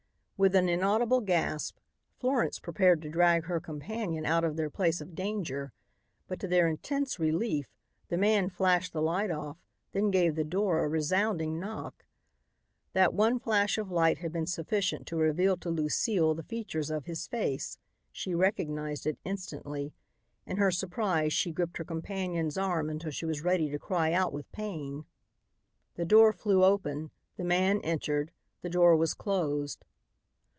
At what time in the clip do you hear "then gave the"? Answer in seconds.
9.91-10.43